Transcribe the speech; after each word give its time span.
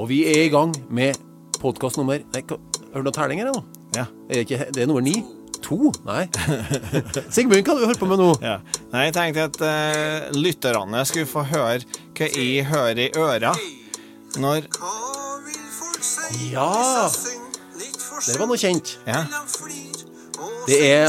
Og 0.00 0.06
vi 0.08 0.22
er 0.24 0.46
i 0.46 0.52
gang 0.52 0.70
med 0.88 1.18
podkast 1.60 1.98
nummer 2.00 2.22
Nei, 2.32 2.40
hører 2.48 3.02
du 3.02 3.08
noen 3.10 3.16
terninger 3.16 3.50
her 3.50 3.52
nå? 3.52 3.60
Ja. 3.92 4.06
Er 4.30 4.38
det, 4.38 4.44
ikke, 4.46 4.68
det 4.72 4.84
er 4.84 4.88
nummer 4.88 5.04
ni? 5.04 5.18
To? 5.60 5.90
Nei. 6.06 6.22
Sigmund, 7.34 7.60
hva 7.66 7.74
har 7.74 7.82
du 7.82 7.88
holdt 7.90 8.00
på 8.00 8.08
med 8.08 8.22
nå? 8.22 8.30
ja. 8.40 8.54
Nei, 8.94 9.02
jeg 9.10 9.16
tenkte 9.18 9.44
at 9.50 9.60
uh, 9.60 10.30
lytterne 10.38 11.02
skulle 11.04 11.28
få 11.28 11.44
høre 11.50 11.84
hva 12.16 12.30
jeg 12.32 12.64
hører 12.70 13.02
i 13.04 13.10
øra 13.12 13.52
når 14.40 14.70
Ja! 16.48 16.70
Det 18.20 18.36
var 18.40 18.48
noe 18.48 18.60
kjent. 18.60 18.96
Ja, 19.08 19.24
Det 20.68 20.80
er 20.80 21.08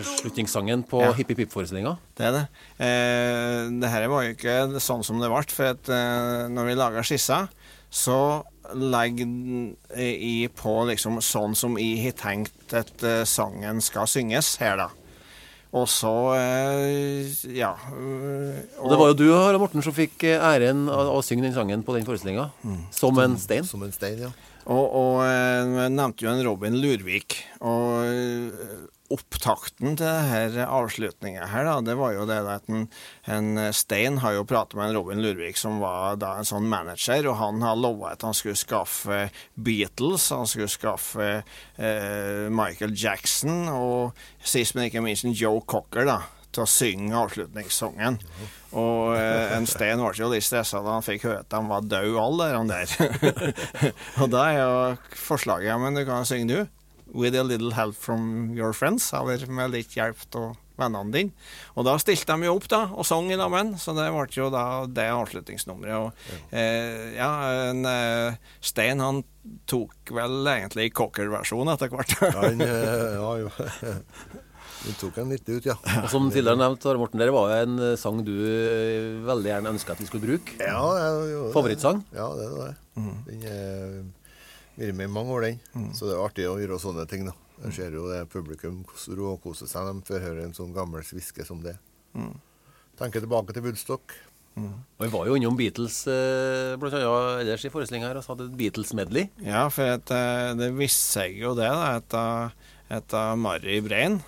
avslutningssangen 0.00 0.82
på 0.88 1.02
Ja. 1.02 1.12
Hipp 1.16 1.28
Hipp 1.32 1.38
Hipp-forestillinga. 1.44 1.96
det 2.16 2.26
er 2.26 2.32
det. 2.32 2.42
Eh, 2.78 3.70
det 3.80 3.90
her 3.90 4.08
var 4.08 4.24
jo 4.24 4.34
ikke 4.34 4.80
sånn 4.80 5.04
som 5.06 5.20
det 5.20 5.30
ble, 5.30 5.44
for 5.54 5.64
at 5.74 5.88
eh, 5.88 6.48
når 6.50 6.66
vi 6.70 6.74
lager 6.80 7.02
skissa, 7.06 7.48
så 7.90 8.18
legger 8.74 9.28
jeg 9.94 10.50
på 10.56 10.74
liksom 10.88 11.20
sånn 11.22 11.54
som 11.54 11.76
jeg 11.78 12.02
har 12.06 12.16
tenkt 12.18 12.72
at 12.74 13.02
eh, 13.04 13.24
sangen 13.28 13.80
skal 13.84 14.06
synges 14.10 14.56
her, 14.62 14.76
da. 14.76 14.88
Og 15.74 15.88
så 15.90 16.10
eh, 16.38 17.26
ja. 17.50 17.72
øh, 17.90 18.60
Og 18.78 18.90
det 18.92 18.98
var 19.00 19.08
jo 19.10 19.16
du, 19.18 19.24
Harald 19.34 19.58
Morten, 19.58 19.82
som 19.82 19.92
fikk 19.94 20.22
eh, 20.22 20.38
æren 20.38 20.84
av 20.88 21.10
å 21.16 21.22
synge 21.26 21.42
den 21.48 21.54
sangen 21.56 21.82
på 21.82 21.96
den 21.96 22.06
forestillinga. 22.06 22.48
Som 22.94 23.18
en 23.18 23.34
stein. 23.42 23.66
Som 23.66 23.82
en 23.82 23.90
stein, 23.94 24.20
ja. 24.22 24.30
Og, 24.70 24.84
og 24.96 25.16
eh, 25.26 25.66
jeg 25.82 25.90
nevnte 25.96 26.24
jo 26.24 26.30
en 26.30 26.44
Robin 26.46 26.78
Lurvik. 26.78 27.40
Og 27.66 28.06
eh, 28.06 28.86
opptakten 29.14 29.96
til 29.98 30.06
denne 30.06 30.66
avslutninga 30.66 31.48
her, 31.52 31.68
da, 31.68 31.78
det 31.84 31.96
var 31.98 32.14
jo 32.16 32.26
det 32.28 32.40
at 32.50 32.68
en, 32.72 32.86
en 33.30 33.62
Stein 33.76 34.20
har 34.24 34.36
jo 34.36 34.46
pratet 34.48 34.76
med 34.78 34.90
en 34.90 34.98
Robin 34.98 35.22
Lurvik, 35.22 35.58
som 35.60 35.80
var 35.82 36.18
da 36.22 36.34
en 36.38 36.48
sånn 36.48 36.68
manager, 36.70 37.30
og 37.30 37.38
han 37.40 37.62
har 37.64 37.78
lova 37.78 38.12
at 38.14 38.26
han 38.26 38.36
skulle 38.36 38.58
skaffe 38.58 39.28
Beatles, 39.54 40.30
han 40.34 40.48
skulle 40.50 40.72
skaffe 40.72 41.30
eh, 41.34 42.46
Michael 42.52 42.96
Jackson, 42.98 43.68
og 43.72 44.24
sist, 44.42 44.74
men 44.74 44.90
ikke 44.90 45.04
minst 45.04 45.28
Joe 45.34 45.62
Cocker, 45.66 46.08
da. 46.08 46.20
Til 46.54 46.62
å 46.62 46.70
synge 46.70 47.16
avslutningssangen. 47.18 48.20
Og 48.78 49.16
eh, 49.18 49.54
en 49.56 49.66
Stein 49.66 49.98
ble 49.98 50.12
jo 50.14 50.28
litt 50.30 50.46
stressa 50.46 50.84
da 50.84 50.94
han 50.94 51.06
fikk 51.06 51.26
høre 51.26 51.42
at 51.42 51.50
de 51.50 51.60
var 51.66 51.88
døde, 51.90 52.14
alle 52.20 52.46
de 52.54 52.62
der. 52.70 52.94
og 54.22 54.30
da 54.30 54.44
er 54.52 54.60
jo 54.60 55.18
forslaget 55.18 55.72
ja, 55.72 55.78
men 55.82 55.98
du 55.98 56.04
kan 56.06 56.26
synge, 56.28 56.54
du. 56.54 56.83
With 57.12 57.36
a 57.36 57.44
little 57.44 57.74
help 57.76 57.94
from 57.94 58.54
your 58.56 58.72
friends. 58.72 59.12
Eller 59.12 59.46
med 59.46 59.74
litt 59.74 59.96
hjelp 59.96 60.24
av 60.40 60.54
vennene 60.80 61.14
dine. 61.14 61.34
Og 61.78 61.86
da 61.86 61.94
stilte 62.02 62.34
de 62.34 62.48
jo 62.48 62.56
opp 62.58 62.66
da, 62.70 62.80
og 62.94 63.06
sang 63.06 63.28
i 63.30 63.38
sammen, 63.38 63.74
så 63.78 63.94
det 63.96 64.08
ble 64.10 64.24
jo 64.34 64.48
da 64.50 64.64
det 64.90 65.06
avslutningsnummeret. 65.14 65.94
Og 66.00 66.54
eh, 66.54 67.14
ja, 67.18 67.30
en, 67.70 67.84
eh, 67.86 68.40
Stein 68.64 69.02
han 69.04 69.22
tok 69.70 70.14
vel 70.16 70.40
egentlig 70.50 70.90
cocker-versjonen 70.96 71.74
etter 71.76 71.92
hvert. 71.94 72.16
Han, 72.34 72.64
eh, 72.64 73.14
ja, 73.20 73.30
jo. 73.44 73.52
Du 74.84 74.90
tok 75.00 75.16
han 75.16 75.30
litt 75.32 75.46
ut, 75.48 75.64
ja. 75.64 75.78
Og 76.02 76.10
som 76.12 76.26
tidligere 76.28 76.60
nevnt, 76.60 76.82
Are 76.90 77.00
Morten, 77.00 77.16
det 77.22 77.30
var 77.32 77.48
jo 77.48 77.60
en 77.64 77.78
eh, 77.80 77.94
sang 77.96 78.18
du 78.26 78.34
eh, 78.34 79.14
veldig 79.24 79.48
gjerne 79.48 79.72
ønska 79.72 79.94
at 79.94 80.02
vi 80.02 80.08
skulle 80.10 80.26
bruke. 80.26 80.58
Ja, 80.60 80.82
gjorde 81.24 81.46
det. 81.46 81.54
Favorittsang? 81.54 82.02
Ja, 82.12 82.26
det 82.36 82.50
er 82.50 82.58
det. 82.58 82.74
Den 83.30 83.46
er 83.48 83.96
vært 84.78 84.94
med 84.98 85.08
i 85.08 85.12
mange 85.14 85.30
år, 85.36 85.40
den. 85.48 85.88
Så 85.94 86.06
det 86.08 86.14
er 86.16 86.24
artig 86.24 86.46
å 86.50 86.58
gjøre 86.60 86.80
sånne 86.82 87.06
ting, 87.10 87.24
da. 87.26 87.32
Jeg 87.64 87.72
ser 87.76 87.94
jo 87.94 88.08
det 88.10 88.24
publikum 88.32 88.80
koser- 88.84 89.16
råkoser 89.16 89.68
seg 89.70 89.86
når 89.86 90.00
de 90.00 90.08
får 90.08 90.24
høre 90.24 90.44
en 90.44 90.52
sånn 90.56 90.72
gammel 90.74 91.04
sviske 91.06 91.44
som 91.46 91.60
det. 91.62 91.76
Tenker 92.98 93.20
tilbake 93.24 93.54
til 93.54 93.62
Woodstock. 93.66 94.14
Og 94.54 95.02
vi 95.02 95.08
var 95.10 95.26
jo 95.26 95.34
innom 95.34 95.56
Beatles 95.58 95.96
eh, 96.06 96.76
blant 96.78 96.94
annet 96.94 97.40
ellers 97.42 97.64
i 97.66 97.70
forestillinga 97.74 98.06
her, 98.12 98.20
og 98.20 98.22
så 98.22 98.34
hadde 98.34 98.46
et 98.52 98.58
Beatles-medley. 98.60 99.24
Ja, 99.42 99.64
for 99.74 99.96
at, 99.96 100.10
eh, 100.14 100.52
det 100.60 100.68
viste 100.78 101.18
seg 101.18 101.40
jo 101.40 101.56
det, 101.58 101.66
da, 101.66 101.96
etter, 101.98 102.54
etter 103.00 103.34
Brein. 103.34 103.82
Brain. 103.88 104.20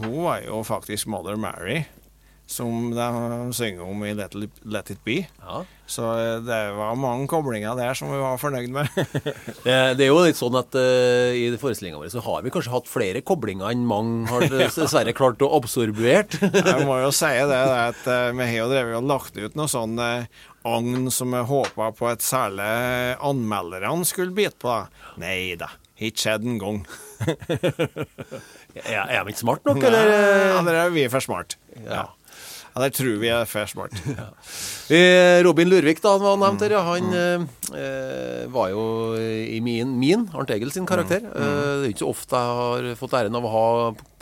Hun 0.00 0.16
var 0.24 0.40
jo 0.46 0.62
faktisk 0.64 1.06
Mother 1.12 1.36
Mary, 1.36 1.82
som 2.48 2.88
de 2.96 3.06
synger 3.52 3.84
om 3.84 4.00
i 4.08 4.14
Let, 4.16 4.32
It- 4.34 4.62
Let 4.64 4.88
It 4.94 5.02
Be. 5.04 5.18
Ja. 5.44 5.58
Så 5.88 6.04
eh, 6.16 6.38
det 6.44 6.56
var 6.76 6.96
mange 7.00 7.26
koblinger 7.28 7.76
der 7.76 7.92
som 7.96 8.08
vi 8.12 8.16
var 8.20 8.38
fornøyd 8.40 8.72
med. 8.72 8.88
Det, 9.66 9.74
det 9.98 10.06
er 10.06 10.08
jo 10.08 10.18
litt 10.24 10.38
sånn 10.38 10.56
at 10.56 10.72
uh, 10.76 11.32
i 11.36 11.46
forestillinga 11.60 12.00
vår 12.00 12.08
så 12.12 12.22
har 12.24 12.44
vi 12.44 12.52
kanskje 12.54 12.72
hatt 12.72 12.88
flere 12.88 13.20
koblinger 13.26 13.68
enn 13.72 13.84
mange 13.88 14.28
har 14.32 14.46
dessverre 14.52 15.12
klart 15.16 15.44
å 15.44 15.50
absorbert. 15.58 16.38
Jeg 16.70 16.86
må 16.88 16.96
jo 17.04 17.10
si 17.12 17.28
det, 17.52 17.58
at 17.84 18.00
uh, 18.08 18.30
vi 18.36 18.46
har 18.48 18.56
jo 18.62 18.70
drevet 18.72 18.96
og 19.00 19.08
lagt 19.12 19.36
ut 19.40 19.56
noe 19.60 19.68
sånn 19.72 20.00
uh, 20.00 20.24
agn 20.68 21.08
som 21.14 21.32
jeg 21.36 21.46
håpa 21.48 21.90
på 21.96 22.08
at 22.10 22.24
særlig 22.24 22.64
anmelderne 23.24 24.04
skulle 24.08 24.34
bite 24.36 24.58
på. 24.60 24.74
Nei 25.22 25.54
da, 25.60 25.68
ikke 25.96 26.24
skjedd 26.24 26.44
en 26.48 26.58
gang. 26.60 26.80
Er, 28.84 29.04
er 29.08 29.24
de 29.24 29.32
ikke 29.32 29.40
smart 29.44 29.64
nok, 29.66 29.80
Nei, 29.80 29.88
eller? 29.88 30.12
ja, 30.52 30.58
der 30.66 30.80
er 30.84 30.92
vi 30.94 31.06
for 31.12 31.24
smart. 31.24 31.56
Ja. 31.86 32.04
Ja, 32.78 32.84
der 32.84 32.92
tror 32.94 33.16
vi 33.18 33.30
er 33.34 33.48
fair 33.50 33.66
smart. 33.66 33.94
Ja. 34.18 34.30
Robin 35.44 35.68
Lurvik 35.68 35.98
da, 36.00 36.14
han 36.14 36.22
var 36.22 36.38
nevnt 36.40 36.62
her, 36.64 36.72
ja. 36.72 36.82
Han 36.86 37.10
mm. 37.10 37.48
eh, 37.76 38.44
var 38.54 38.70
jo 38.70 38.84
i 39.18 39.58
min, 39.60 39.96
min 39.98 40.28
Arnt 40.32 40.52
Egil 40.54 40.70
sin 40.72 40.86
karakter. 40.88 41.26
Eh, 41.26 41.72
det 41.82 41.88
er 41.88 41.90
ikke 41.90 42.06
så 42.06 42.12
ofte 42.14 42.38
jeg 42.38 42.60
har 42.62 42.88
fått 43.00 43.18
æren 43.18 43.36
av 43.36 43.44
å 43.44 43.52
ha 43.52 43.66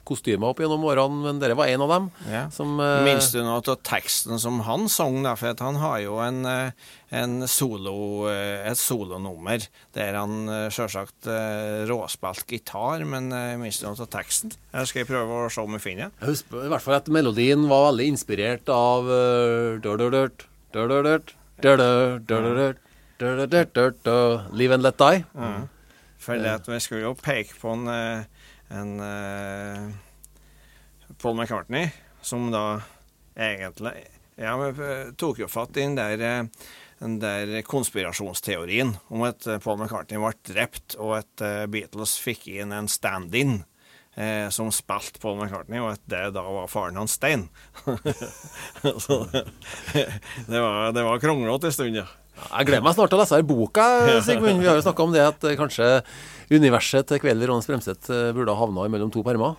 kostymer 0.06 0.52
opp 0.52 0.62
gjennom 0.62 0.84
årene, 0.86 1.22
men 1.24 1.40
dere 1.42 1.56
var 1.58 1.70
en 1.70 1.84
av 1.84 1.92
dem. 1.92 2.10
Ja. 2.30 2.46
Som, 2.54 2.78
eh, 2.80 3.04
Minns 3.04 3.32
du 3.32 3.42
noe 3.42 3.58
av 3.58 3.82
teksten 3.82 4.38
som 4.40 4.60
han 4.60 4.88
sang? 4.88 5.22
For 5.36 5.54
han 5.58 5.76
har 5.76 5.98
jo 6.00 6.18
en, 6.18 6.46
eh, 6.46 6.70
en 7.05 7.05
solo, 7.46 8.28
eh, 8.30 8.66
et 8.70 8.78
solonummer 8.78 9.62
der 9.94 10.18
han 10.18 10.48
sjølsagt 10.74 11.28
eh, 11.30 11.84
råspilte 11.86 12.46
gitar, 12.50 13.04
men 13.04 13.30
minst 13.60 13.84
noe 13.84 13.94
av 13.94 14.10
teksten? 14.10 14.52
Jeg 14.72 14.86
skal 14.90 15.04
jeg 15.04 15.10
prøve 15.12 15.44
å 15.46 15.50
se 15.50 15.62
om 15.62 15.72
jeg 15.78 15.84
finner 15.84 16.08
det? 16.08 16.18
Jeg 16.20 16.34
husker 16.34 16.66
i 16.66 16.72
hvert 16.72 16.82
fall 16.82 16.98
at 16.98 17.08
melodien 17.08 17.68
var 17.70 17.92
veldig 17.92 18.10
inspirert 18.14 18.68
av 18.68 19.06
eh, 19.06 19.78
dør-dør-dørt, 19.84 20.48
dør-dør-dørt, 20.74 21.32
dør-dør-dørt, 21.62 22.82
dør-dør-dørt, 23.22 24.52
Live 24.52 24.74
and 24.74 24.82
Let 24.82 24.98
Die. 24.98 25.24
For 26.26 26.42
det 26.42 26.56
at 26.58 26.66
vi 26.66 26.80
skulle 26.82 27.04
jo 27.04 27.14
peke 27.14 27.54
på 27.60 27.70
en, 27.76 27.86
eh, 27.86 28.24
en 28.74 28.92
uh, 28.98 29.92
Paul 31.22 31.36
McCartney, 31.36 31.92
som 32.22 32.50
da 32.50 32.80
egentlig 33.36 34.08
Ja, 34.36 34.56
vi 34.58 34.68
eh, 34.84 35.12
tok 35.16 35.38
jo 35.40 35.46
fatt 35.48 35.78
i 35.78 35.84
den 35.84 35.94
der, 35.96 36.20
eh, 36.20 36.66
den 37.02 37.18
der 37.20 37.60
konspirasjonsteorien 37.66 38.94
om 39.12 39.24
at 39.28 39.46
eh, 39.46 39.60
Paul 39.62 39.80
McCartney 39.80 40.20
ble 40.20 40.32
drept, 40.48 40.96
og 40.96 41.18
at 41.20 41.44
eh, 41.44 41.64
Beatles 41.70 42.16
fikk 42.22 42.48
inn 42.56 42.74
en 42.76 42.88
stand-in. 42.90 43.60
Eh, 44.16 44.46
som 44.48 44.70
spilte 44.72 45.20
Paul 45.20 45.36
McCartney, 45.36 45.76
og 45.76 45.90
at 45.92 46.04
det 46.08 46.22
da 46.32 46.40
var 46.40 46.70
faren 46.72 46.96
hans 46.96 47.18
Stein. 47.18 47.50
Så 49.04 49.26
det 50.48 50.62
var, 50.62 50.94
det 50.96 51.04
var 51.04 51.20
kronglete 51.20 51.68
en 51.68 51.76
stund, 51.76 51.98
ja. 52.00 52.06
Jeg 52.36 52.68
gleder 52.68 52.84
meg 52.84 52.96
snart 52.96 53.12
til 53.12 53.18
å 53.18 53.20
lese 53.22 53.36
her 53.36 53.44
boka, 53.48 53.84
Sigmund. 54.24 54.60
Vi 54.60 54.68
har 54.68 54.78
jo 54.78 54.84
snakka 54.86 55.04
om 55.04 55.12
det 55.12 55.20
at 55.24 55.44
eh, 55.44 55.56
kanskje 55.60 55.90
universet 56.48 57.08
til 57.10 57.20
Kvelder 57.20 57.52
Ronny 57.52 57.64
Spremseth 57.64 58.12
eh, 58.12 58.32
burde 58.36 58.56
ha 58.56 58.60
havna 58.64 58.88
mellom 58.92 59.12
to 59.12 59.24
permer. 59.26 59.56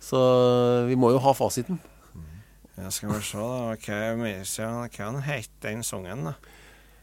Så 0.00 0.20
vi 0.88 0.96
må 0.96 1.12
jo 1.12 1.20
ha 1.20 1.36
fasiten. 1.36 1.76
Jeg 2.80 2.94
skal 2.96 3.12
vi 3.12 3.20
se, 3.20 3.36
da. 3.36 3.76
Hva, 3.84 4.70
hva 4.88 5.10
han 5.10 5.20
het 5.26 5.52
den 5.60 5.84
sangen, 5.84 6.30
da? 6.30 6.38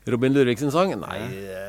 Robin 0.08 0.34
Lurvik 0.34 0.60
sin 0.62 0.72
sang? 0.72 0.94
Nei, 1.02 1.18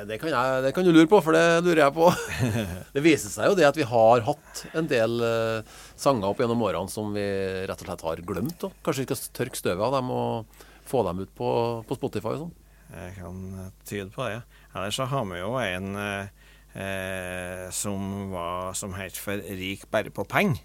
det 0.06 0.20
kan, 0.22 0.30
jeg, 0.30 0.62
det 0.64 0.72
kan 0.76 0.86
du 0.86 0.92
lure 0.94 1.08
på, 1.10 1.18
for 1.24 1.34
det 1.34 1.60
lurer 1.66 1.82
jeg 1.84 1.94
på. 1.96 2.10
Det 2.94 3.02
viser 3.04 3.32
seg 3.32 3.50
jo 3.50 3.56
det 3.58 3.66
at 3.68 3.78
vi 3.78 3.86
har 3.86 4.24
hatt 4.26 4.62
en 4.78 4.88
del 4.90 5.18
uh, 5.22 5.82
sanger 5.98 6.30
opp 6.30 6.40
gjennom 6.42 6.62
årene 6.66 6.90
som 6.92 7.10
vi 7.14 7.26
rett 7.68 7.82
og 7.82 7.90
slett 7.90 8.06
har 8.06 8.22
glemt. 8.30 8.64
Og 8.66 8.78
kanskje 8.86 9.04
vi 9.04 9.10
skal 9.10 9.36
tørke 9.40 9.60
støvet 9.60 9.84
av 9.88 9.98
dem 9.98 10.14
og 10.14 10.64
få 10.88 11.02
dem 11.06 11.24
ut 11.24 11.34
på, 11.36 11.50
på 11.88 11.98
Spotify 11.98 12.34
og 12.36 12.46
sånn. 12.46 12.56
Jeg 12.88 13.16
kan 13.18 13.40
tyde 13.84 14.08
på 14.14 14.24
det. 14.30 14.40
Ellers 14.72 14.96
så 14.96 15.08
har 15.10 15.26
vi 15.28 15.42
jo 15.42 15.52
en 15.60 15.88
eh, 16.00 16.48
eh, 16.78 17.66
som 17.74 18.30
var 18.32 18.72
som 18.78 18.94
het 18.96 19.16
for 19.16 19.36
'Rik 19.36 19.90
bare 19.90 20.10
på 20.10 20.24
peng'. 20.24 20.56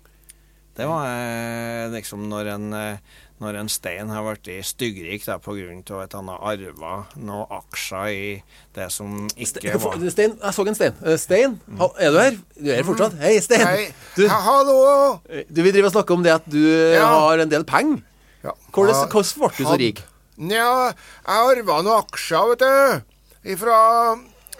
Det 0.75 0.87
var 0.89 1.05
eh, 1.05 1.91
liksom 1.93 2.29
når 2.29 2.45
en, 2.55 2.73
eh, 2.73 2.97
når 3.41 3.57
en 3.59 3.69
stein 3.69 4.09
har 4.13 4.23
blitt 4.23 4.65
styggrik 4.65 5.23
pga. 5.25 5.39
på 5.41 5.55
grunn 5.57 5.81
av 5.91 5.99
at 6.03 6.13
han 6.13 6.27
har 6.31 6.39
arva 6.53 6.93
noen 7.17 7.47
aksjer 7.49 8.07
i 8.13 8.43
det 8.75 8.89
som 8.93 9.27
ikke 9.35 9.73
var 9.81 9.97
Stein, 10.15 10.37
jeg 10.39 10.53
så 10.53 10.67
en 10.67 10.75
Stein. 10.77 10.93
Eh, 11.03 11.17
Stein, 11.17 11.59
er 11.99 12.11
du 12.13 12.19
her? 12.21 12.37
Du 12.55 12.69
er 12.71 12.75
her 12.79 12.87
fortsatt? 12.87 13.17
Hei, 13.19 13.39
Stein. 13.43 13.65
Hei, 13.67 13.87
Du, 14.15 14.27
ha, 14.29 14.39
hallo! 14.45 15.19
du, 15.49 15.61
vi 15.63 15.71
driver 15.71 15.89
og 15.89 15.95
snakker 15.97 16.13
om 16.19 16.23
det 16.23 16.33
at 16.37 16.45
du 16.49 16.59
eh, 16.61 16.95
Ja. 16.99 17.07
har 17.09 17.39
en 17.43 17.49
del 17.49 17.63
penger. 17.65 18.03
Ja. 18.43 18.53
Hvordan, 18.71 19.07
hvordan 19.09 19.39
ble 19.39 19.51
du 19.57 19.63
så 19.65 19.79
rik? 19.79 20.03
Nja, 20.37 20.93
jeg 20.93 21.57
arva 21.57 21.81
noen 21.85 21.99
aksjer, 22.03 22.53
vet 22.53 22.63
du. 22.63 23.57
Fra 23.59 23.79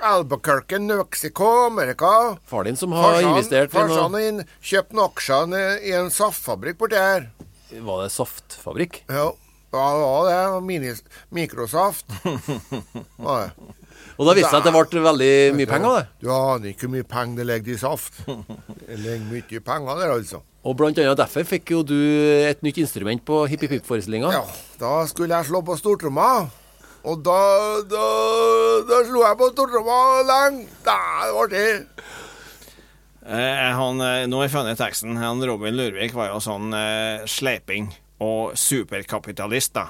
Albuquerque, 0.04 0.80
New 0.80 0.98
Mexico, 1.00 1.66
Amerika. 1.68 2.38
Far 2.46 2.64
din 2.68 2.76
som 2.76 2.92
har 2.92 3.22
investert 3.24 3.72
i 3.72 3.74
Farsan 3.74 4.12
noe 4.12 4.20
min 4.20 4.42
kjøpte 4.60 4.98
noen 4.98 5.08
aksjer 5.12 5.54
i 5.88 5.94
en 5.96 6.10
saftfabrikk 6.12 6.78
borti 6.82 7.00
her. 7.00 7.30
Var 7.82 8.04
det 8.04 8.12
saftfabrikk? 8.14 9.04
Ja, 9.10 9.32
ja 9.74 9.86
det 9.98 10.04
var 10.04 10.28
det. 10.30 10.62
Minis, 10.68 11.04
mikrosaft. 11.34 12.06
Var 13.26 13.48
det. 13.48 13.74
Og 14.14 14.28
da 14.28 14.34
viste 14.38 14.50
det 14.50 14.52
seg 14.52 14.60
at 14.62 14.68
det 14.68 14.74
ble 14.76 15.04
veldig 15.08 15.34
mye 15.58 15.70
penger 15.70 15.96
det. 15.98 16.04
Du 16.22 16.28
aner 16.34 16.70
ikke 16.70 16.86
hvor 16.86 16.94
mye 16.94 17.08
penger 17.10 17.40
det 17.40 17.46
ligger 17.50 17.74
i 17.74 17.78
saft. 17.82 18.20
Det 18.28 18.98
ligger 19.00 19.24
mye 19.32 19.62
penger 19.66 20.02
der, 20.02 20.12
altså. 20.14 20.44
Og 20.64 20.78
blant 20.80 21.00
annet 21.02 21.20
derfor 21.20 21.48
fikk 21.48 21.74
jo 21.74 21.82
du 21.84 21.98
et 22.48 22.62
nytt 22.64 22.78
instrument 22.80 23.24
på 23.26 23.42
Hipp 23.52 23.66
Hipp 23.66 23.80
Hipp-forestillinga. 23.80 24.30
Ja, 24.32 24.44
da 24.80 24.92
skulle 25.10 25.36
jeg 25.36 25.50
slå 25.50 25.64
på 25.66 25.76
stortromma. 25.80 26.46
Og 27.04 27.20
da, 27.20 27.40
da, 27.90 28.04
da 28.88 29.02
slo 29.10 29.26
jeg 29.26 29.40
på 29.42 29.50
stortromma 29.52 29.98
lenge. 30.30 30.68
Da, 30.86 31.00
det 31.26 31.34
var 31.36 31.50
det. 31.52 31.66
Eh, 33.26 33.72
han, 33.80 34.02
eh, 34.02 34.28
nå 34.28 34.40
har 34.42 34.48
jeg 34.50 34.56
funnet 34.58 34.80
teksten. 34.80 35.18
Han 35.18 35.44
Robin 35.48 35.76
Lurvik 35.78 36.16
var 36.18 36.34
jo 36.34 36.40
sånn 36.44 36.74
eh, 36.76 37.24
sleiping 37.30 37.92
og 38.24 38.56
superkapitalist, 38.60 39.74
da. 39.78 39.90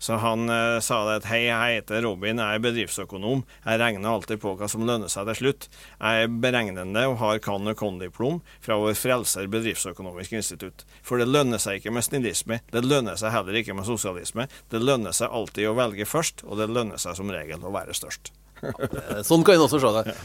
Så 0.00 0.16
han 0.16 0.48
eh, 0.48 0.78
sa 0.80 1.02
det 1.04 1.16
at 1.18 1.26
hei, 1.28 1.42
jeg 1.50 1.74
heter 1.82 2.00
Robin, 2.06 2.38
jeg 2.40 2.56
er 2.56 2.62
bedriftsøkonom. 2.64 3.42
Jeg 3.66 3.80
regner 3.82 4.08
alltid 4.08 4.40
på 4.40 4.54
hva 4.56 4.68
som 4.72 4.86
lønner 4.88 5.12
seg 5.12 5.28
til 5.28 5.36
slutt. 5.42 5.66
Jeg 6.00 6.24
er 6.24 6.32
beregnende 6.40 7.02
og 7.10 7.18
har 7.20 7.42
kan- 7.44 7.68
og 7.68 7.76
kon-diplom 7.76 8.40
fra 8.64 8.78
vår 8.80 8.96
frelser 8.96 9.50
bedriftsøkonomisk 9.52 10.32
institutt. 10.40 10.86
For 11.04 11.20
det 11.20 11.28
lønner 11.28 11.60
seg 11.60 11.82
ikke 11.82 11.92
med 11.92 12.08
snillisme, 12.08 12.62
det 12.72 12.86
lønner 12.88 13.20
seg 13.20 13.36
heller 13.36 13.60
ikke 13.60 13.76
med 13.76 13.84
sosialisme. 13.84 14.48
Det 14.72 14.80
lønner 14.80 15.12
seg 15.12 15.28
alltid 15.28 15.68
å 15.68 15.76
velge 15.76 16.08
først, 16.08 16.46
og 16.48 16.56
det 16.56 16.72
lønner 16.72 16.96
seg 16.96 17.20
som 17.20 17.28
regel 17.28 17.60
å 17.60 17.76
være 17.76 17.92
størst. 17.92 18.32
Sånn 19.28 19.44
kan 19.44 19.58
en 19.60 19.68
også 19.68 19.84
se 19.84 19.92
det. 20.00 20.16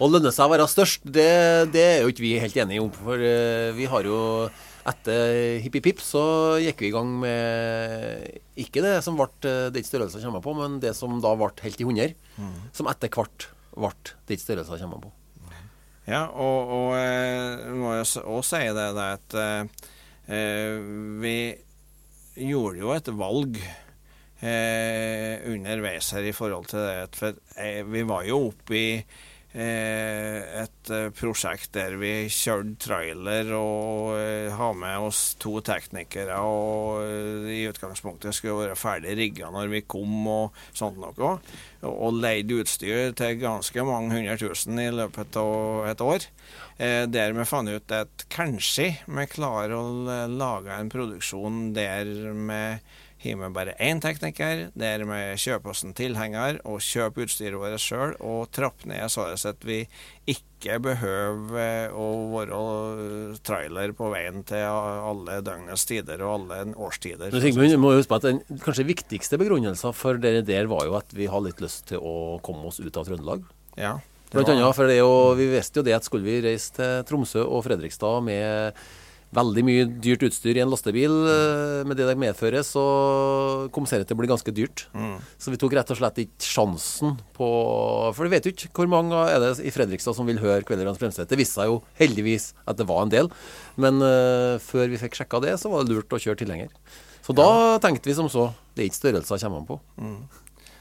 Å 0.00 0.08
lønne 0.08 0.32
seg 0.32 0.48
å 0.48 0.52
være 0.54 0.66
størst, 0.70 1.02
det, 1.04 1.28
det 1.74 1.84
er 1.84 1.98
jo 2.04 2.12
ikke 2.12 2.24
vi 2.24 2.34
helt 2.40 2.56
enige 2.56 2.80
om. 2.80 2.90
For 3.02 3.20
eh, 3.20 3.68
vi 3.76 3.88
har 3.90 4.06
jo 4.08 4.20
etter 4.88 5.58
Hipp 5.60 5.76
Hipp 5.76 5.88
Hipp 5.90 6.00
så 6.00 6.22
gikk 6.62 6.80
vi 6.80 6.88
i 6.88 6.94
gang 6.94 7.10
med 7.20 8.38
ikke 8.60 8.80
det 8.84 8.94
som 9.04 9.18
ble 9.18 9.28
eh, 9.44 9.68
det 9.68 9.82
ikke 9.82 9.92
størrelser 9.92 10.24
kommer 10.24 10.44
på, 10.44 10.54
men 10.56 10.78
det 10.80 10.94
som 10.96 11.18
da 11.20 11.34
ble 11.36 11.52
helt 11.66 11.82
i 11.84 11.88
100. 11.88 12.14
Som 12.76 12.88
etter 12.88 13.12
hvert 13.12 13.50
ble 13.76 13.92
det 14.26 14.38
ikke 14.38 14.46
størrelser 14.46 14.80
kommer 14.80 15.04
på. 15.04 15.12
Ja, 16.08 16.24
og, 16.32 16.72
og 16.74 16.86
må 16.90 16.96
jeg 16.96 17.76
må 17.78 17.92
jo 18.00 18.06
også 18.40 18.40
si 18.56 18.64
det, 18.72 18.86
det 18.96 19.08
at 19.18 19.36
eh, 19.38 19.90
eh, 20.32 20.80
vi 21.22 21.36
gjorde 22.40 22.80
jo 22.80 22.94
et 22.96 23.10
valg 23.20 23.60
eh, 23.60 25.44
underveis 25.52 26.08
her 26.16 26.26
i 26.26 26.34
forhold 26.34 26.70
til 26.72 26.82
det. 26.82 27.18
For 27.20 27.36
eh, 27.60 27.82
vi 27.86 28.02
var 28.08 28.24
jo 28.26 28.46
oppe 28.48 28.78
i 28.80 28.88
eh, 28.96 29.29
et 29.50 30.90
eh, 30.94 31.08
prosjekt 31.18 31.72
der 31.74 31.96
vi 31.98 32.28
kjørte 32.30 32.76
trailer 32.84 33.48
og 33.56 34.12
eh, 34.14 34.52
ha 34.54 34.68
med 34.78 35.06
oss 35.08 35.34
to 35.42 35.56
teknikere, 35.66 36.36
og 36.38 37.00
eh, 37.02 37.48
i 37.56 37.64
utgangspunktet 37.66 38.36
skulle 38.36 38.68
være 38.68 38.78
ferdig 38.78 39.16
rigga 39.18 39.50
når 39.50 39.72
vi 39.72 39.82
kom 39.90 40.28
og 40.30 40.62
sånt 40.70 41.00
noe. 41.02 41.34
Og, 41.80 42.14
leide 42.20 42.60
utstyr 42.60 43.14
til 43.16 43.38
ganske 43.40 43.84
mange 43.88 44.14
hundre 44.14 44.36
tusen 44.38 44.78
i 44.78 44.90
løpet 44.92 45.38
av 45.40 45.90
et 45.90 46.04
år. 46.04 46.30
Eh, 46.78 47.02
der 47.10 47.34
vi 47.34 47.48
fant 47.48 47.74
ut 47.74 47.96
at 47.96 48.26
kanskje 48.30 48.92
vi 49.08 49.28
klarer 49.34 49.74
å 49.74 50.26
lage 50.30 50.76
en 50.76 50.92
produksjon 50.92 51.70
der 51.74 52.06
vi 52.06 52.64
har 53.22 53.36
med 53.36 53.54
bare 53.56 53.74
én 53.82 54.00
tekniker, 54.02 54.70
der 54.78 55.04
vi 55.04 55.20
kjøper 55.40 55.72
oss 55.72 55.84
en 55.84 55.94
tilhenger 55.96 56.60
og 56.64 56.80
kjøper 56.84 57.26
utstyret 57.26 57.60
vårt 57.60 57.82
sjøl, 57.82 58.14
og 58.24 58.50
trapper 58.54 58.90
ned 58.92 59.12
sånn 59.12 59.36
at 59.36 59.66
vi 59.66 59.82
ikke 60.30 60.78
behøver 60.84 61.94
å 61.96 62.08
være 62.32 62.60
trailer 63.46 63.94
på 63.96 64.10
veien 64.12 64.42
til 64.48 64.64
alle 64.64 65.40
døgnets 65.44 65.86
tider 65.88 66.24
og 66.24 66.36
alle 66.38 66.60
årstider. 66.76 67.32
Men 67.32 67.44
Sigmund, 67.44 67.78
må 67.80 67.94
huske 67.96 68.12
på 68.12 68.20
at 68.20 68.28
Den 68.30 68.62
kanskje 68.62 68.88
viktigste 68.88 69.40
begrunnelsen 69.40 69.96
for 69.96 70.20
dere 70.20 70.44
der 70.46 70.70
var 70.70 70.86
jo 70.88 70.96
at 71.00 71.12
vi 71.16 71.28
hadde 71.30 71.50
litt 71.50 71.64
lyst 71.64 71.88
til 71.90 72.00
å 72.00 72.38
komme 72.44 72.68
oss 72.70 72.80
ut 72.80 72.96
av 72.96 73.08
Trøndelag. 73.08 73.44
Ja, 73.80 73.98
Blant 74.30 74.46
annet, 74.52 74.76
for 74.78 74.86
det 74.86 75.00
jo, 75.00 75.10
vi 75.34 75.48
visste 75.50 75.80
jo 75.80 75.86
det 75.86 75.96
at 75.96 76.06
skulle 76.06 76.22
vi 76.22 76.38
reise 76.44 76.70
til 76.76 77.00
Tromsø 77.08 77.42
og 77.42 77.64
Fredrikstad 77.66 78.22
med 78.22 78.76
veldig 79.34 79.62
mye 79.66 79.86
dyrt 80.02 80.24
utstyr 80.26 80.58
i 80.58 80.62
en 80.64 80.70
lastebil, 80.72 81.12
eh, 81.30 81.82
med 81.86 81.98
det 81.98 82.08
det 82.08 82.16
medfører, 82.18 82.64
så 82.66 82.82
kom 83.70 83.86
det 83.86 84.02
til 84.08 84.16
å 84.16 84.20
bli 84.20 84.30
ganske 84.30 84.54
dyrt. 84.54 84.86
Så 85.38 85.52
vi 85.52 85.60
tok 85.60 85.76
rett 85.78 85.90
og 85.90 86.00
slett 86.00 86.18
ikke 86.18 86.50
sjansen 86.50 87.16
på 87.36 87.50
For 88.14 88.26
vi 88.26 88.32
vet 88.34 88.46
jo 88.46 88.52
ikke 88.52 88.72
hvor 88.74 88.90
mange 88.90 89.14
er 89.14 89.38
det 89.40 89.52
i 89.62 89.70
Fredrikstad 89.70 90.16
som 90.16 90.26
vil 90.26 90.40
høre 90.42 90.64
Kveldernes 90.66 90.98
fremstøt. 90.98 91.28
Det 91.30 91.38
viste 91.38 91.60
seg 91.60 91.70
jo 91.70 91.80
heldigvis 92.00 92.52
at 92.66 92.76
det 92.80 92.88
var 92.88 93.04
en 93.04 93.12
del, 93.12 93.30
men 93.80 94.02
uh, 94.02 94.58
før 94.58 94.90
vi 94.90 94.98
fikk 95.00 95.20
sjekka 95.20 95.40
det, 95.44 95.54
så 95.60 95.70
var 95.70 95.84
det 95.84 95.94
lurt 95.94 96.12
å 96.12 96.20
kjøre 96.20 96.42
tilhenger. 96.42 96.74
Så 97.22 97.36
da 97.36 97.78
tenkte 97.82 98.10
vi 98.10 98.16
som 98.16 98.30
så. 98.32 98.50
Det 98.74 98.82
er 98.82 98.90
ikke 98.90 99.02
størrelser 99.02 99.42
kommer 99.44 99.62
an 99.62 99.68
på. 99.68 99.80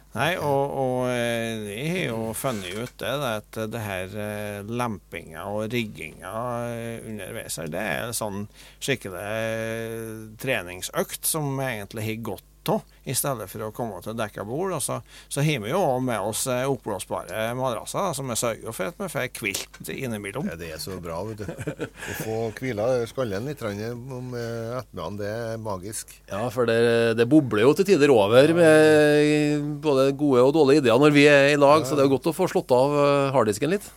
Nei, 0.10 0.32
og, 0.42 0.72
og 0.74 1.04
eh, 1.14 1.68
har 1.86 2.00
jo 2.08 2.32
funnet 2.34 2.74
ut 2.74 2.96
det, 2.98 3.12
at 3.30 3.60
det 3.70 3.82
her 3.84 4.16
eh, 4.18 4.62
lempinga 4.66 5.44
og 5.52 5.68
rigginga 5.70 6.32
eh, 6.74 7.06
underveis 7.12 7.60
her, 7.62 7.70
det 7.70 7.84
er 7.84 8.08
en 8.08 8.18
sånn 8.18 8.48
skikkelig 8.82 10.34
treningsøkt 10.42 11.30
som 11.30 11.62
egentlig 11.62 12.08
har 12.08 12.26
godt 12.32 12.48
av, 12.70 12.96
i 13.10 13.16
stedet 13.18 13.48
for 13.52 13.66
å 13.66 13.72
komme 13.76 14.00
til 14.06 14.16
dekka 14.18 14.46
bord. 14.48 14.76
Og 14.78 14.84
så, 14.84 15.00
så 15.32 15.44
har 15.46 15.64
vi 15.64 15.72
jo 15.74 15.82
med 16.04 16.22
oss 16.22 16.46
eh, 16.52 16.66
oppblåsbare 16.70 17.50
madrasser, 17.58 18.12
som 18.18 18.30
vi 18.30 18.38
sørger 18.40 18.76
for 18.76 18.92
at 18.92 19.02
vi 19.02 19.10
får 19.14 19.28
hvilt 19.40 19.92
innimellom. 19.94 20.50
Ja, 20.52 20.58
det 20.60 20.72
er 20.76 20.82
så 20.84 21.00
bra, 21.02 21.20
vet 21.28 21.44
du. 21.44 21.50
Å 21.90 22.18
få 22.22 22.38
hvila 22.60 22.88
skallen 23.10 23.50
litt 23.50 23.64
om 23.66 24.34
eh, 24.38 24.78
ettermiddagen, 24.80 25.20
det 25.20 25.34
er 25.34 25.62
magisk. 25.64 26.16
Ja, 26.32 26.46
for 26.54 26.70
det, 26.70 26.80
det 27.20 27.28
bobler 27.30 27.66
jo 27.66 27.76
til 27.78 27.90
tider 27.90 28.14
over 28.14 28.56
med 28.56 29.68
både 29.84 30.10
gode 30.18 30.48
og 30.48 30.56
dårlige 30.56 30.86
ideer 30.86 31.02
når 31.02 31.16
vi 31.16 31.28
er 31.30 31.52
i 31.54 31.60
lag, 31.60 31.86
så 31.86 31.98
det 31.98 32.06
er 32.06 32.10
jo 32.10 32.18
godt 32.18 32.32
å 32.32 32.38
få 32.38 32.50
slått 32.52 32.74
av 32.76 32.96
eh, 32.96 33.30
harddisken 33.36 33.74
litt. 33.76 33.92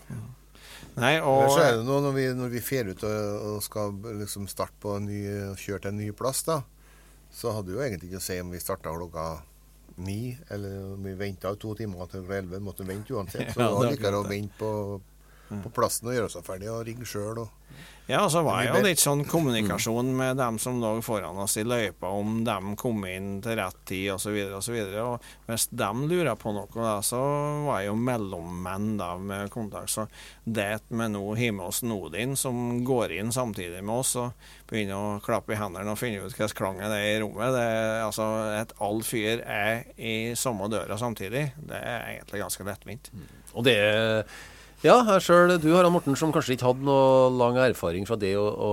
Nei, 0.92 1.14
og 1.24 1.46
så 1.54 1.62
er 1.62 1.78
det 1.78 1.86
noe 1.86 2.02
når 2.04 2.12
vi, 2.18 2.24
når 2.36 2.50
vi 2.52 2.60
fer 2.60 2.90
ut 2.92 3.02
og, 3.08 3.44
og 3.48 3.62
skal 3.64 3.94
liksom 4.18 4.44
starte 4.50 4.76
på 4.82 4.98
en 4.98 5.06
ny, 5.08 5.22
kjøre 5.56 5.86
til 5.86 5.92
en 5.92 6.00
ny 6.02 6.10
plass, 6.16 6.42
da, 6.44 6.58
så 7.32 7.52
hadde 7.56 7.70
det 7.72 7.78
jo 7.78 7.82
egentlig 7.84 8.10
ikke 8.10 8.20
å 8.20 8.26
si 8.26 8.36
om 8.42 8.52
vi 8.52 8.60
starta 8.60 8.92
klokka 8.92 9.26
ni, 10.04 10.36
eller 10.52 10.94
om 10.94 11.04
vi 11.04 11.14
venta 11.16 11.52
to 11.60 11.74
timer 11.76 12.08
til 12.12 12.24
klokka 12.26 12.38
elleve. 12.38 12.60
Måtte 12.64 12.86
vente 12.88 13.14
uansett. 13.16 13.52
Så 13.54 13.60
Ja, 13.62 13.68
det 13.68 13.76
var 13.78 13.88
er 13.88 13.96
likere 13.96 14.20
å 14.20 14.28
vente 14.28 14.58
på, 14.60 14.70
på 15.64 15.74
plassen 15.76 16.08
og 16.08 16.16
gjøre 16.16 16.32
seg 16.32 16.46
ferdig 16.46 16.70
og 16.72 16.84
rigge 16.88 17.08
sjøl. 17.08 17.44
Ja, 18.06 18.30
så 18.30 18.42
var 18.42 18.64
jo 18.66 18.80
litt 18.82 18.98
sånn 18.98 19.22
kommunikasjon 19.30 20.08
med 20.18 20.36
dem 20.36 20.56
som 20.60 20.80
lå 20.82 20.96
foran 21.06 21.38
oss 21.38 21.54
i 21.60 21.62
løypa, 21.62 22.10
om 22.10 22.40
dem 22.44 22.74
kom 22.76 23.04
inn 23.06 23.36
til 23.44 23.54
rett 23.60 23.78
tid 23.86 24.08
osv. 24.16 24.34
osv. 24.58 24.78
Og 25.04 25.28
hvis 25.46 25.68
de 25.70 25.90
lurer 26.10 26.34
på 26.36 26.50
noe, 26.52 26.66
da, 26.74 26.96
så 27.06 27.20
var 27.68 27.80
jeg 27.80 27.92
jo 27.92 27.96
mellommenn 28.02 28.96
da 28.98 29.12
med 29.22 29.52
kontakt. 29.54 29.94
Så 29.94 30.08
det 30.44 30.82
med 30.90 31.14
nå 31.14 31.22
har 31.38 31.54
med 31.54 31.86
Nodin, 31.86 32.34
som 32.36 32.82
går 32.84 33.14
inn 33.20 33.30
samtidig 33.32 33.84
med 33.86 34.02
oss 34.02 34.16
og 34.18 34.50
begynner 34.68 34.98
å 34.98 35.20
klappe 35.22 35.54
i 35.54 35.60
hendene 35.60 35.94
og 35.94 36.00
finne 36.00 36.24
ut 36.24 36.34
hvilken 36.34 36.58
klang 36.58 36.82
det 36.82 36.98
er 36.98 37.10
i 37.14 37.20
rommet 37.22 37.54
det 37.54 37.62
er, 37.62 38.02
altså 38.02 38.26
At 38.58 38.74
all 38.82 39.02
fyr 39.06 39.44
er 39.46 39.84
i 39.96 40.34
samme 40.38 40.66
døra 40.72 40.98
samtidig, 40.98 41.52
det 41.70 41.78
er 41.78 42.16
egentlig 42.16 42.42
ganske 42.42 42.66
lettvint. 42.66 43.12
Og 43.54 43.64
det 43.68 43.78
er 43.78 44.26
Ja, 44.82 44.96
jeg 45.06 45.22
sjøl, 45.22 45.52
du 45.62 45.68
Harald 45.76 45.94
Morten, 45.94 46.16
som 46.18 46.32
kanskje 46.34 46.56
ikke 46.56 46.66
hadde 46.72 46.82
noe 46.88 47.28
lang 47.38 47.54
erfaring 47.62 48.02
fra 48.08 48.16
det 48.18 48.32
å, 48.34 48.48
å, 48.50 48.70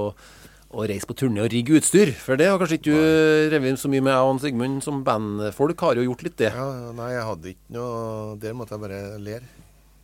å 0.74 0.86
reise 0.90 1.06
på 1.06 1.14
turné 1.14 1.44
og 1.44 1.52
rigge 1.54 1.76
utstyr. 1.78 2.10
For 2.18 2.40
det 2.40 2.48
har 2.50 2.58
kanskje 2.58 2.80
ikke 2.80 2.96
du 2.96 3.52
revet 3.54 3.78
så 3.78 3.92
mye 3.94 4.02
med 4.02 4.16
jeg 4.16 4.32
og 4.32 4.42
Sigmund 4.42 4.82
som 4.82 5.04
bandfolk 5.06 5.86
har 5.86 6.02
jo 6.02 6.08
gjort 6.08 6.26
litt 6.26 6.40
det. 6.42 6.50
Ja, 6.58 6.66
nei, 6.98 7.12
jeg 7.14 7.28
hadde 7.30 7.52
ikke 7.54 7.76
noe 7.78 8.40
Der 8.42 8.58
måtte 8.58 8.74
jeg 8.74 8.84
bare 8.88 9.04
lære. 9.22 9.54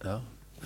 Ja. 0.05 0.19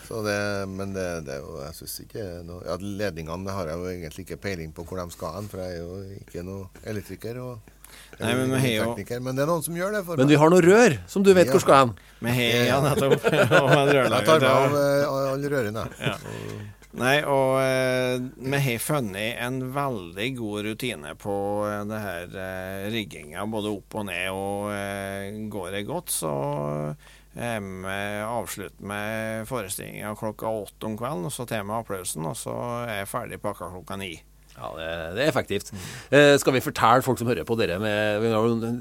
Så 0.10 0.20
det, 0.28 0.36
men 0.76 0.92
det, 0.96 1.08
det 1.28 1.38
er 1.38 1.42
jo 1.44 1.56
Jeg 1.60 1.76
syns 1.76 1.96
ikke 2.06 2.26
noe 2.48 2.62
ja, 2.64 2.76
Ledningene 2.80 3.56
har 3.56 3.68
jeg 3.68 3.80
jo 3.80 3.90
egentlig 3.92 4.24
ikke 4.24 4.38
peiling 4.44 4.72
på 4.76 4.86
hvor 4.88 5.00
de 5.00 5.08
skal 5.16 5.34
hen, 5.38 5.48
for 5.52 5.64
jeg 5.64 5.80
er 5.80 5.82
jo 5.86 6.20
ikke 6.20 6.44
noe 6.48 6.68
elektriker. 6.84 7.40
og 7.40 7.79
Nei, 8.20 8.34
men 8.36 8.52
vi 8.52 8.60
har 8.78 8.86
jo- 8.86 9.20
men 9.24 9.36
det 9.36 9.44
er 9.44 9.48
noen 9.48 9.64
som 9.64 9.76
gjør 9.76 9.94
det 9.96 10.02
for 10.06 10.18
Men 10.18 10.26
meg. 10.28 10.34
vi 10.34 10.40
har 10.42 10.50
noe 10.50 10.62
rør 10.62 10.98
som 11.08 11.24
du 11.24 11.34
vet 11.34 11.48
Ja. 11.48 11.54
hvor 11.54 11.62
skal 11.64 11.76
hen. 11.86 11.94
Vi 12.20 12.30
har 12.36 12.66
ja, 12.68 12.82
nettopp 12.90 13.24
Jeg 13.32 13.48
tar 13.48 13.70
meg 13.70 14.44
av 14.44 14.76
eh, 14.76 15.32
alle 15.34 15.50
rørene. 15.54 15.86
Ja. 16.04 16.18
Nei, 17.00 17.20
og 17.22 17.60
eh, 17.62 18.18
vi 18.50 18.60
har 18.66 18.80
funnet 18.82 19.38
en 19.46 19.60
veldig 19.76 20.30
god 20.40 20.66
rutine 20.66 21.12
på 21.22 21.36
eh, 21.70 21.84
det 21.86 22.00
her 22.02 22.34
eh, 22.34 22.90
rigginga, 22.92 23.46
både 23.48 23.72
opp 23.78 23.96
og 24.02 24.06
ned. 24.10 24.28
Og 24.34 24.72
eh, 24.74 25.48
går 25.54 25.72
det 25.78 25.86
godt, 25.88 26.10
så 26.12 26.34
vi 27.40 27.46
avslutter 28.26 28.84
med 28.84 29.46
forestillinga 29.48 30.16
klokka 30.18 30.50
åtte 30.50 30.90
om 30.90 30.98
kvelden, 30.98 31.26
og 31.30 31.32
så 31.32 31.46
tar 31.48 31.64
vi 31.64 31.72
applausen, 31.78 32.26
og 32.26 32.36
så 32.36 32.56
er 32.90 32.98
jeg 33.04 33.08
ferdig 33.14 33.40
pakka 33.40 33.70
klokka 33.72 33.96
ni. 34.02 34.16
Ja, 34.60 34.70
det, 34.76 34.90
det 35.16 35.24
er 35.24 35.32
effektivt. 35.32 35.72
Eh, 36.12 36.34
skal 36.42 36.56
vi 36.56 36.64
fortelle 36.64 37.06
folk 37.06 37.22
som 37.22 37.30
hører 37.32 37.48
på 37.48 37.56
dere 37.60 37.80
med, 37.82 38.26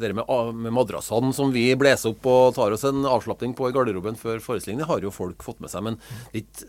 dere 0.03 0.17
med, 0.19 0.27
med 0.65 0.75
madrassene 0.75 1.31
som 1.37 1.55
vi 1.55 1.69
blåser 1.79 2.13
opp 2.13 2.27
og 2.29 2.57
tar 2.59 2.75
oss 2.75 2.87
en 2.89 3.07
avslapning 3.07 3.55
på 3.59 3.71
i 3.71 3.77
garderoben 3.77 4.19
før 4.19 4.43
forestillingen? 4.43 4.83
Det 4.83 4.91
har 4.91 5.07
jo 5.07 5.15
folk 5.15 5.47
fått 5.47 5.63
med 5.63 5.73
seg. 5.73 5.87
Men 5.87 6.01
litt, 6.35 6.65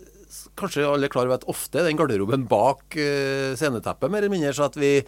kanskje 0.59 0.85
alle 0.85 1.09
er 1.09 1.13
klar 1.13 1.29
over 1.29 1.39
at 1.39 1.49
ofte 1.49 1.83
den 1.85 1.97
garderoben 1.99 2.45
bak 2.49 2.97
eh, 2.99 3.57
sceneteppet, 3.57 4.11
mer 4.11 4.21
eller 4.23 4.35
mindre, 4.35 4.53
så 4.55 4.69
at 4.69 4.77
vi, 4.79 4.99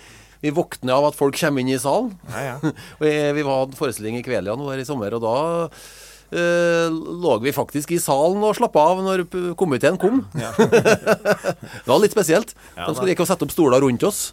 vi 0.41 0.53
våkner 0.55 0.97
av 0.97 1.11
at 1.11 1.19
folk 1.19 1.37
kommer 1.37 1.61
inn 1.61 1.73
i 1.75 1.81
salen. 1.81 2.15
Ja, 2.33 2.47
ja. 2.53 2.73
vi, 3.03 3.13
vi 3.37 3.45
hadde 3.45 3.77
forestilling 3.79 4.17
i 4.19 4.25
Kvelia 4.25 4.57
nå 4.57 4.71
her 4.71 4.81
i 4.81 4.87
sommer, 4.87 5.13
og 5.17 5.25
da 5.27 5.35
eh, 5.67 5.83
lå 6.31 7.33
vi 7.43 7.51
faktisk 7.55 7.91
i 7.91 7.99
salen 7.99 8.43
og 8.47 8.55
slappa 8.55 8.85
av 8.93 9.01
når 9.03 9.25
komiteen 9.59 9.99
kom. 9.99 10.21
det 10.33 11.89
var 11.89 11.99
litt 11.99 12.15
spesielt. 12.15 12.55
Ja, 12.77 12.87
De 12.87 12.95
skulle 12.95 13.11
ikke 13.15 13.27
sette 13.27 13.43
opp 13.47 13.51
stoler 13.51 13.83
rundt 13.83 14.05
oss. 14.07 14.29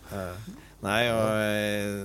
Nei, 0.84 1.08
og 1.10 1.30
eh, 1.42 2.02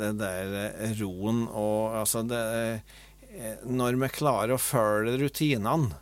det 0.00 0.10
der 0.18 0.54
eh, 0.64 0.94
roen 0.98 1.44
og 1.46 1.94
altså 2.00 2.24
det 2.26 2.40
eh, 2.42 3.60
Når 3.70 4.00
vi 4.00 4.08
klarer 4.16 4.56
å 4.56 4.62
følge 4.62 5.14
rutinene, 5.20 5.94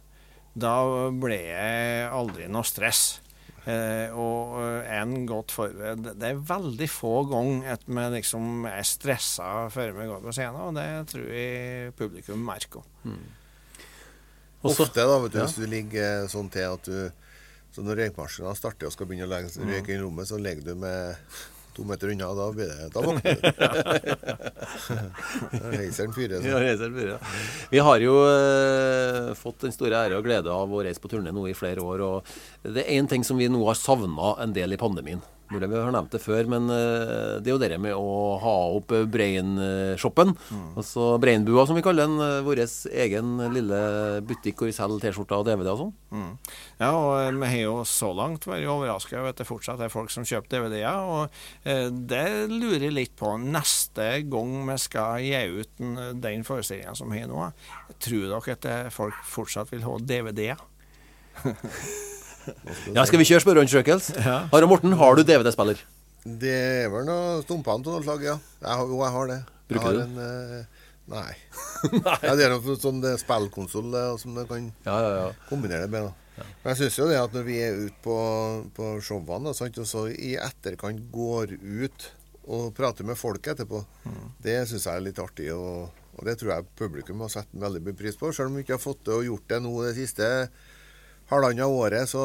da 0.58 0.76
ble 1.12 1.36
jeg 1.36 2.06
aldri 2.08 2.48
noe 2.50 2.64
stress. 2.66 3.20
Eh, 3.68 4.14
og 4.16 4.54
eh, 4.62 4.86
en 4.96 5.26
godt 5.28 5.52
forberedt 5.52 6.06
Det 6.16 6.24
er 6.30 6.38
veldig 6.48 6.86
få 6.88 7.10
ganger 7.28 7.74
at 7.74 7.82
vi 7.84 8.04
liksom 8.14 8.64
er 8.70 8.86
stressa 8.88 9.66
før 9.74 9.92
vi 9.98 10.06
går 10.08 10.22
på 10.24 10.32
scenen, 10.32 10.60
og 10.70 10.78
det 10.78 10.86
tror 11.10 11.26
jeg 11.28 11.92
publikum 11.98 12.40
merker. 12.48 12.86
Også- 14.64 14.86
Ofte, 14.88 15.04
da, 15.04 15.18
vet 15.22 15.32
du, 15.32 15.38
Ja. 15.38 15.44
hvis 15.44 15.54
du 15.60 15.66
ligger 15.66 16.26
sånn 16.32 16.50
til 16.50 16.64
at 16.72 16.82
du 16.82 17.10
Så 17.70 17.82
når 17.84 17.98
røykmaskinen 18.00 18.56
starter 18.56 18.86
og 18.88 18.92
skal 18.94 19.06
begynne 19.06 19.26
å 19.28 19.28
legge 19.28 19.50
Mm. 19.60 19.68
røyk 19.68 19.88
inn 19.92 20.00
i 20.00 20.02
rommet, 20.02 20.26
så 20.26 20.38
ligger 20.40 20.64
du 20.64 20.74
med 20.74 21.16
to 21.78 21.86
meter 21.86 22.10
unna, 22.12 22.28
da 22.34 22.48
blir 22.52 22.68
det 22.68 22.90
Da 22.94 23.00
våkner 23.06 23.38
du. 23.38 23.40
Fyrer. 26.12 26.34
Ja, 26.34 26.40
Så. 26.42 26.58
fyrer. 26.58 26.92
Fyre, 26.98 27.08
ja. 27.14 27.18
Vi 27.70 27.78
har 27.88 28.02
jo 28.02 28.14
eh, 28.26 29.32
fått 29.38 29.64
den 29.66 29.74
store 29.74 30.04
ære 30.08 30.18
og 30.18 30.26
glede 30.26 30.52
av 30.52 30.68
å 30.74 30.82
reise 30.84 31.00
på 31.02 31.10
turné 31.12 31.32
nå 31.34 31.46
i 31.48 31.56
flere 31.56 31.84
år. 31.84 32.04
Og 32.08 32.68
det 32.68 32.84
er 32.84 32.98
én 32.98 33.08
ting 33.10 33.24
som 33.26 33.38
vi 33.40 33.48
nå 33.52 33.62
har 33.68 33.78
savna 33.78 34.34
en 34.42 34.52
del 34.56 34.74
i 34.74 34.80
pandemien. 34.80 35.22
Mulig 35.48 35.68
vi 35.70 35.78
har 35.80 35.92
nevnt 35.94 36.12
det 36.12 36.20
før, 36.20 36.44
men 36.52 36.66
eh, 36.68 37.38
det 37.40 37.48
er 37.48 37.54
jo 37.54 37.60
det 37.62 37.76
med 37.80 37.94
å 37.96 38.36
ha 38.42 38.54
opp 38.76 38.92
eh, 38.92 39.06
Brain-shoppen. 39.08 40.34
Altså 40.76 41.06
Brainbua, 41.22 41.64
som 41.68 41.78
vi 41.78 41.84
kaller 41.86 42.04
den. 42.04 42.18
eh, 42.20 42.42
Vår 42.44 42.60
egen 43.06 43.30
lille 43.54 43.78
butikk 44.28 44.60
hvor 44.60 44.68
vi 44.68 44.74
selger 44.76 45.00
T-skjorter 45.06 45.40
og 45.40 45.46
DVD 45.48 45.70
og 45.72 45.80
sånn. 45.80 45.94
Mm. 46.12 46.28
Ja, 46.82 46.90
og 46.92 47.40
vi 47.40 47.48
har 47.54 47.62
jo 47.62 47.78
så 47.88 48.10
langt 48.16 48.44
vært 48.48 48.68
overraska 48.68 49.16
over 49.22 49.32
at 49.32 49.40
det 49.40 49.48
fortsatt 49.48 49.80
er 49.86 49.92
folk 49.94 50.12
som 50.12 50.26
kjøper 50.28 50.52
DVD-er. 50.52 51.08
Og 51.08 52.04
det 52.12 52.24
lurer 52.52 52.88
jeg 52.90 52.96
litt 52.98 53.16
på 53.16 53.32
neste 53.40 54.10
gang 54.28 54.52
vi 54.68 54.78
skal 54.84 55.24
gi 55.24 55.42
ut 55.62 55.72
den, 55.80 55.96
den 56.20 56.44
forestillinga 56.44 56.92
som 56.98 57.08
vi 57.12 57.22
har 57.24 57.32
nå. 57.32 57.48
Tror 58.04 58.28
dere 58.36 58.58
at 58.58 58.92
folk 58.94 59.16
fortsatt 59.32 59.72
vil 59.72 59.86
ha 59.88 59.96
DVD-er? 60.04 60.60
Ja, 62.96 63.04
skal 63.08 63.20
vi 63.22 63.26
kjøre 63.28 63.44
spørreundersøkelse? 63.44 64.16
Ja. 64.22 64.36
Harald 64.52 64.70
Morten, 64.72 64.92
har 65.00 65.16
du 65.18 65.22
DVD-spiller? 65.26 65.80
Det 66.28 66.52
er 66.84 66.90
vel 66.92 67.06
noe 67.08 67.40
stumpene 67.44 67.78
av 67.78 67.86
noe 67.98 68.04
slag, 68.04 68.24
ja. 68.26 68.36
Jeg 68.60 68.74
har, 68.80 68.86
jo, 68.90 69.00
jeg 69.04 69.14
har 69.14 69.30
det. 69.32 69.38
Bruker 69.70 69.88
jeg 69.88 69.96
du 69.96 70.00
har 70.00 70.06
En, 70.06 70.16
eh, 70.58 70.86
nei. 71.12 71.34
Ja, 72.26 72.34
det 72.36 72.46
er 72.48 72.54
noe 72.56 72.76
sånn 72.80 72.98
eh, 73.06 73.18
spillkonsoll 73.20 73.94
som 74.20 74.34
du 74.36 74.42
kan 74.50 74.70
Ja, 74.86 74.96
ja, 75.04 75.12
ja. 75.22 75.28
kombinere 75.48 75.86
det 75.86 75.92
med. 75.94 76.08
da. 76.10 76.44
Men 76.62 76.70
jeg 76.72 76.78
syns 76.82 76.98
jo 77.00 77.08
det 77.10 77.18
at 77.18 77.34
når 77.34 77.46
vi 77.48 77.56
er 77.64 77.78
ute 77.86 77.96
på, 78.04 78.16
på 78.76 78.90
showene, 79.02 79.50
og 79.50 79.86
så 79.88 80.04
i 80.12 80.34
etterkant 80.38 81.08
går 81.14 81.56
ut 81.58 82.10
og 82.48 82.70
prater 82.76 83.04
med 83.04 83.18
folk 83.20 83.44
etterpå, 83.50 83.82
det 84.44 84.60
syns 84.70 84.86
jeg 84.86 84.94
er 85.00 85.04
litt 85.04 85.18
artig. 85.22 85.48
Og, 85.54 85.88
og 86.16 86.22
det 86.28 86.36
tror 86.40 86.54
jeg 86.54 86.68
publikum 86.78 87.24
har 87.24 87.32
satt 87.32 87.50
veldig 87.52 87.82
mye 87.88 87.98
pris 87.98 88.16
på. 88.18 88.30
Selv 88.32 88.52
om 88.52 88.56
vi 88.58 88.64
ikke 88.64 88.76
har 88.78 88.84
fått 88.84 89.02
det 89.08 89.16
og 89.16 89.26
gjort 89.26 89.48
det 89.52 89.58
nå 89.64 89.72
det 89.84 89.94
siste 89.98 90.28
halvannet 91.30 91.66
året, 91.66 92.08
så, 92.10 92.22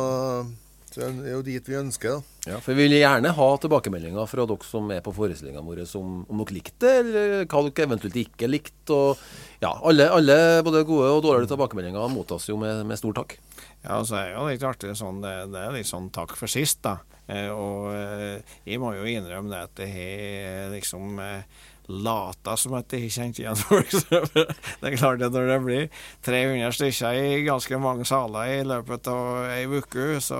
så 0.91 1.05
er 1.05 1.17
det 1.17 1.33
jo 1.33 1.41
dit 1.45 1.69
vi 1.69 1.79
ønsker. 1.79 2.17
da. 2.17 2.33
Ja, 2.53 2.57
for 2.59 2.75
Vi 2.75 2.83
vil 2.83 2.97
gjerne 2.97 3.31
ha 3.37 3.47
tilbakemeldinger 3.63 4.27
fra 4.27 4.45
dere 4.49 4.67
som 4.67 4.89
er 4.91 5.03
på 5.05 5.13
forestillingene 5.15 5.63
våre, 5.63 5.87
om, 5.99 6.21
om 6.27 6.43
dere 6.43 6.57
likte 6.57 6.83
det, 6.83 6.93
eller 7.03 7.47
hva 7.47 7.63
dere 7.69 7.87
eventuelt 7.87 8.19
ikke 8.19 8.51
likte. 8.51 8.97
og 8.97 9.63
ja, 9.63 9.71
alle, 9.71 10.09
alle 10.11 10.37
både 10.65 10.83
gode 10.87 11.13
og 11.13 11.23
dårlige 11.23 11.53
tilbakemeldinger 11.53 12.11
mottas 12.11 12.49
jo 12.49 12.59
med, 12.59 12.83
med 12.89 12.99
stor 12.99 13.15
takk. 13.21 13.37
Ja, 13.83 14.01
så 14.07 14.19
er 14.19 14.33
jo 14.33 14.47
litt 14.49 14.67
artig 14.67 14.95
sånn, 14.99 15.23
det, 15.23 15.33
det 15.53 15.63
er 15.63 15.75
litt 15.75 15.89
sånn 15.89 16.11
takk 16.15 16.35
for 16.39 16.51
sist, 16.51 16.83
da. 16.83 16.99
Eh, 17.31 17.47
og 17.47 17.93
eh, 17.95 18.55
jeg 18.67 18.81
må 18.83 18.91
jo 18.97 19.07
innrømme 19.07 19.51
det 19.53 19.61
at 19.69 19.77
det 19.79 19.87
har 19.93 20.73
liksom 20.73 21.19
eh, 21.23 21.61
lata 21.91 22.55
som 22.59 22.75
at 22.77 22.93
jeg 22.93 23.07
ikke 23.07 23.15
kjente 23.17 23.41
igjen 23.43 23.59
folk. 23.59 23.91
Det 24.81 24.87
er 24.87 24.95
klart 24.95 25.23
at 25.25 25.33
når 25.35 25.49
det 25.49 25.57
blir 25.65 25.87
300 26.25 26.75
stykker 26.77 27.17
i 27.19 27.41
ganske 27.47 27.79
mange 27.81 28.07
saler 28.07 28.53
i 28.53 28.59
løpet 28.67 29.09
av 29.11 29.49
ei 29.51 29.65
uke, 29.67 30.19
så 30.23 30.39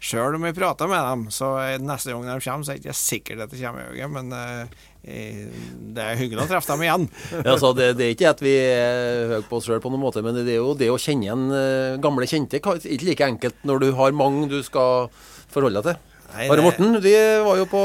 sjøl 0.00 0.38
om 0.38 0.46
jeg 0.48 0.56
prater 0.56 0.88
med 0.90 1.04
dem, 1.04 1.26
så 1.34 1.52
neste 1.82 2.14
gang 2.14 2.24
de 2.28 2.38
kommer, 2.46 2.64
så 2.64 2.72
er 2.72 2.80
det 2.80 2.86
ikke 2.88 3.00
sikkert 3.00 3.44
at 3.44 3.52
det 3.52 3.60
kommer 3.60 3.84
i 3.84 3.98
øyet, 3.98 4.14
men 4.14 4.32
eh, 4.36 4.84
det 5.00 6.04
er 6.04 6.20
hyggelig 6.20 6.44
å 6.44 6.50
treffe 6.50 6.72
dem 6.72 6.84
igjen. 6.86 7.08
Ja, 7.46 7.56
det, 7.56 7.90
det 7.98 8.06
er 8.06 8.14
ikke 8.14 8.32
at 8.34 8.44
vi 8.44 8.54
er 8.60 9.34
høye 9.34 9.48
på 9.48 9.60
oss 9.60 9.68
sjøl 9.68 9.82
på 9.84 9.92
noen 9.92 10.04
måte, 10.04 10.24
men 10.24 10.36
det 10.36 10.46
er 10.48 10.62
jo 10.62 10.76
det 10.78 10.90
å 10.92 11.00
kjenne 11.00 11.28
igjen 11.28 11.48
eh, 11.56 11.98
gamle 12.02 12.28
kjente. 12.28 12.60
er 12.60 12.86
Ikke 12.88 13.10
like 13.10 13.28
enkelt 13.34 13.66
når 13.68 13.84
du 13.84 13.90
har 13.98 14.16
mange 14.16 14.48
du 14.50 14.60
skal 14.64 15.10
forholde 15.50 15.82
deg 15.82 15.92
til. 15.92 16.06
Nei, 16.30 16.46
Are 16.46 16.62
Morten, 16.62 16.94
vi 17.02 17.12
var 17.42 17.58
jo 17.58 17.66
på 17.66 17.80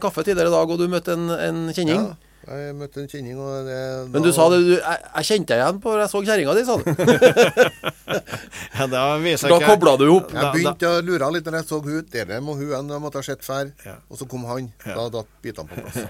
kaffe 0.00 0.24
tidligere 0.24 0.48
i 0.48 0.54
dag, 0.54 0.70
og 0.72 0.80
du 0.80 0.86
møtte 0.88 1.14
en, 1.18 1.26
en 1.36 1.58
kjenning. 1.76 2.00
Ja, 2.00 2.29
jeg 2.50 2.74
møtte 2.78 3.00
en 3.02 3.08
kjenning, 3.10 3.38
og 3.38 3.66
det 3.68 3.78
Men 4.10 4.24
du 4.26 4.30
sa 4.34 4.48
det, 4.50 4.58
du, 4.66 4.72
jeg, 4.76 4.98
jeg 5.14 5.28
kjente 5.28 5.54
deg 5.54 5.62
igjen 5.62 5.80
på 5.84 5.94
jeg 6.00 6.10
så 6.10 6.22
kjerringa 6.26 6.54
di, 6.58 6.64
sa 6.66 6.76
du. 6.80 6.84
Ja, 8.80 8.86
da 8.90 9.02
viser 9.22 9.48
Da 9.52 9.58
ikke- 9.60 9.70
kobla 9.74 9.92
du 10.00 10.06
opp. 10.16 10.32
Jeg 10.34 10.52
begynte 10.54 10.88
å 10.88 11.00
lure 11.04 11.30
litt 11.34 11.46
når 11.46 11.58
jeg 11.60 11.66
så 11.68 11.78
hun. 11.84 12.06
Der 12.10 12.40
må 12.40 12.54
hun 12.58 12.72
en 12.74 12.88
jeg 12.94 13.02
måtte 13.02 13.20
ha 13.20 13.26
sett 13.26 13.44
før. 13.44 13.70
Ja. 13.84 13.96
Og 14.10 14.18
så 14.18 14.26
kom 14.30 14.44
han. 14.48 14.70
Ja. 14.86 14.94
Da 14.96 15.08
datt 15.20 15.28
bitene 15.44 15.68
på 15.68 15.82
plass. 15.84 16.00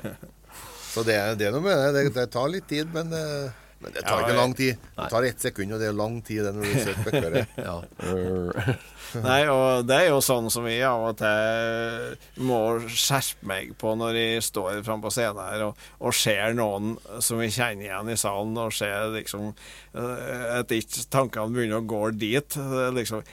Så 0.95 1.05
det, 1.07 1.17
det 1.39 1.49
er 1.49 1.53
noe 1.55 1.65
med 1.65 1.77
det. 1.77 1.91
det. 2.09 2.15
Det 2.15 2.29
tar 2.33 2.49
litt 2.51 2.67
tid, 2.71 2.89
men, 2.95 3.13
eh, 3.13 3.51
men 3.81 3.95
det 3.95 4.03
tar 4.05 4.21
Ja, 4.21 4.27
ikke 4.27 4.37
lang 4.37 4.55
tid. 4.59 4.81
Det 4.97 5.09
tar 5.13 5.27
ett 5.29 5.41
sekund, 5.41 5.73
og 5.73 5.81
det 5.81 5.89
er 5.89 5.97
lang 5.97 6.19
tid 6.27 6.45
det 6.45 6.55
når 6.57 6.69
du 6.69 6.81
søker 6.85 7.05
bøker. 7.11 7.47
Ja. 7.71 8.75
Nei, 9.25 9.41
og 9.51 9.89
det 9.89 9.97
er 9.97 10.09
jo 10.13 10.21
sånn 10.23 10.47
som 10.55 10.63
vi 10.69 10.77
av 10.87 11.03
og 11.09 11.17
til 11.19 12.45
må 12.47 12.61
skjerpe 12.87 13.49
meg 13.51 13.73
på 13.81 13.97
når 13.99 14.19
jeg 14.21 14.45
står 14.47 14.85
framme 14.87 15.03
på 15.03 15.11
scenen 15.17 15.41
her 15.43 15.65
og, 15.67 15.81
og 15.99 16.15
ser 16.15 16.55
noen 16.55 16.93
som 17.19 17.41
jeg 17.43 17.57
kjenner 17.57 17.89
igjen 17.89 18.13
i 18.15 18.19
salen, 18.21 18.55
og 18.61 18.75
ser 18.77 19.11
liksom 19.17 19.49
eh, 19.51 20.45
at 20.61 20.77
ikke 20.77 21.07
tankene 21.11 21.57
begynner 21.57 21.81
å 21.81 21.89
gå 21.91 22.03
dit. 22.21 22.61
Liksom 23.01 23.25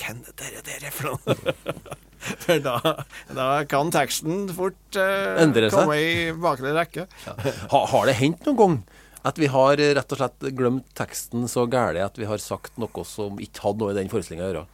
Hvem 0.00 0.22
er 0.24 0.38
dere 0.40 0.62
dere 0.64 0.94
for 0.94 1.12
noe? 1.12 1.36
For 2.20 2.60
da, 2.60 2.74
da 3.32 3.44
kan 3.64 3.88
teksten 3.92 4.50
fort 4.52 4.96
eh, 5.00 5.38
Endre 5.40 5.70
seg. 5.70 5.76
komme 5.78 5.94
i 5.96 6.32
bakre 6.36 6.74
rekke. 6.76 7.06
Ha, 7.24 7.80
har 7.92 8.08
det 8.10 8.16
hendt 8.18 8.44
noen 8.48 8.58
gang 8.60 8.74
at 9.26 9.38
vi 9.40 9.48
har 9.52 9.80
eh, 9.82 9.92
rett 9.98 10.12
og 10.14 10.20
slett 10.20 10.46
glemt 10.56 10.88
teksten 10.96 11.46
så 11.50 11.66
gærent 11.70 12.00
at 12.06 12.18
vi 12.20 12.28
har 12.28 12.40
sagt 12.42 12.78
noe 12.80 13.04
som 13.08 13.36
ikke 13.42 13.64
hadde 13.66 13.82
noe 13.84 13.92
i 13.94 13.98
den 14.00 14.10
forestillinga 14.12 14.46
å 14.48 14.52
gjøre? 14.52 14.66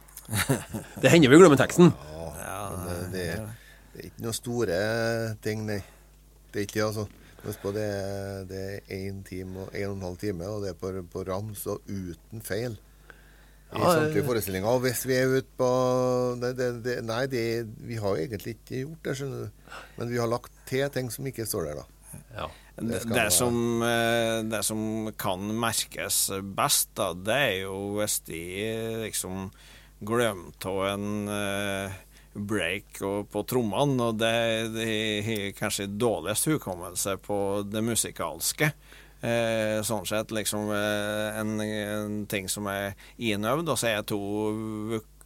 Det 1.03 1.11
hender 1.13 1.31
vi 1.31 1.39
glemmer 1.41 1.59
teksten. 1.59 1.93
Ja, 2.37 2.59
det, 2.87 2.97
det, 3.13 3.25
er- 3.35 3.47
det 3.93 4.01
er 4.03 4.09
ikke 4.11 4.25
noen 4.27 4.35
store 4.37 4.79
ting, 5.43 5.63
nei. 5.67 5.79
Det 6.51 6.59
er 6.61 6.67
ikke 6.67 6.79
det, 6.79 6.85
altså. 6.89 7.07
Husk 7.43 7.61
på 7.61 7.71
det, 7.75 7.85
det 8.49 8.59
er 8.65 8.91
én 8.97 9.19
time 9.27 9.63
og 9.67 9.75
en 9.77 9.91
og 9.91 9.95
en 9.99 10.05
halv 10.07 10.17
time, 10.19 10.47
og 10.49 10.63
det 10.65 10.71
er 10.73 10.77
på, 10.81 10.89
på 11.13 11.23
rams 11.27 11.63
og 11.69 11.83
uten 11.87 12.41
feil. 12.43 12.75
I 13.67 13.81
Ja, 13.81 13.91
samtlige 13.97 14.23
eh. 14.23 14.27
forestillinger. 14.27 14.69
Og 14.71 14.83
hvis 14.85 15.01
vi 15.07 15.15
er 15.19 15.33
ute 15.37 15.51
på 15.59 15.67
det, 16.41 16.53
det, 16.59 16.67
det, 16.85 16.95
Nei, 17.07 17.21
det, 17.31 17.43
vi 17.87 17.97
har 17.99 18.15
jo 18.15 18.23
egentlig 18.25 18.55
ikke 18.57 18.81
gjort 18.85 19.03
det, 19.09 19.15
skjønner 19.19 19.43
du. 19.43 19.73
Men 19.99 20.11
vi 20.13 20.19
har 20.21 20.31
lagt 20.31 20.53
til 20.69 20.87
ting 20.95 21.11
som 21.13 21.27
ikke 21.29 21.45
står 21.47 21.69
der, 21.69 21.81
da. 21.83 22.21
Ja. 22.41 22.47
Det 22.77 22.99
Det, 23.09 23.31
som, 23.33 23.81
eh, 23.81 24.43
det 24.45 24.63
som 24.63 25.11
kan 25.17 25.59
merkes 25.59 26.29
best, 26.43 26.91
da, 26.93 27.13
det 27.13 27.33
er 27.33 27.55
jo 27.63 27.97
hvis 27.97 28.19
de 28.27 28.41
liksom 29.01 29.49
glemte 30.05 30.69
av 30.69 30.83
en 30.91 31.07
eh, 31.27 31.95
break 32.37 33.01
og, 33.01 33.31
på 33.33 33.43
trommene, 33.49 34.11
og 34.11 34.19
det 34.21 34.31
har 35.25 35.57
kanskje 35.57 35.89
dårligst 35.89 36.51
hukommelse 36.53 37.17
på 37.17 37.39
det 37.65 37.81
musikalske. 37.81 38.71
Eh, 39.25 39.81
sånn 39.81 40.05
sett 40.05 40.29
liksom 40.29 40.69
eh, 40.69 41.39
en, 41.41 41.57
en 41.61 42.17
ting 42.29 42.45
som 42.49 42.69
er 42.69 42.93
innøvd, 43.17 43.73
og 43.73 43.79
så 43.81 43.89
er 43.95 44.05
to 44.05 44.21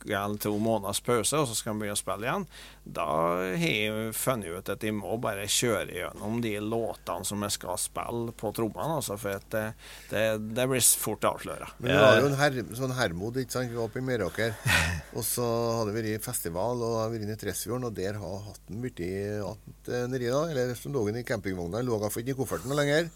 eller 0.06 0.40
to 0.42 0.54
måneders 0.62 1.02
pause, 1.06 1.38
og 1.38 1.50
så 1.50 1.58
skal 1.58 1.74
han 1.74 1.82
begynne 1.82 1.98
å 1.98 2.02
spille 2.02 2.28
igjen. 2.28 2.48
Da 2.84 3.06
har 3.06 3.44
jeg 3.62 4.14
funnet 4.18 4.58
ut 4.58 4.72
at 4.74 4.86
jeg 4.86 4.96
må 4.98 5.18
bare 5.22 5.48
kjøre 5.52 5.98
gjennom 5.98 6.40
de 6.44 6.56
låtene 6.64 7.28
som 7.28 7.46
jeg 7.46 7.56
skal 7.58 7.80
spille 7.82 8.36
på 8.38 8.54
trommene, 8.58 8.98
altså, 9.00 9.18
for 9.22 9.44
det, 9.54 9.66
det, 10.12 10.26
det 10.58 10.68
blir 10.72 10.88
fort 11.02 11.28
avsløra. 11.30 11.72
Men 11.80 11.94
vi 11.94 12.00
har 12.00 12.20
jo 12.22 12.30
en 12.32 12.40
her, 12.40 12.62
sånn 12.78 12.96
Hermod, 12.98 13.40
ikke 13.42 13.58
sant. 13.58 13.78
Oppe 13.82 14.02
i 14.02 14.06
Meråker. 14.06 14.56
Og 15.18 15.24
så 15.26 15.46
hadde 15.80 15.94
vi 15.96 16.04
vært 16.12 16.26
festival 16.26 16.82
og 16.84 16.98
har 17.02 17.10
vært 17.12 17.26
inne 17.26 17.36
i 17.36 17.40
Tresfjorden, 17.40 17.88
og 17.90 17.96
der 17.98 18.20
har 18.22 18.46
hatten 18.46 18.82
blitt 18.84 19.02
att 19.02 19.88
nedi 20.10 20.28
da. 20.28 20.52
Eller 20.52 20.76
som 20.76 20.94
lå 20.94 21.10
i 21.10 21.24
campingvogna. 21.24 21.82
Lå 21.82 21.98
iallfall 21.98 22.24
ikke 22.24 22.36
i 22.36 22.40
kofferten 22.40 22.76
lenger. 22.76 23.10